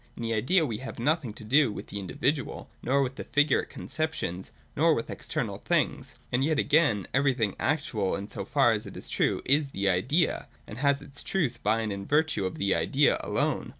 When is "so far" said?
8.27-8.71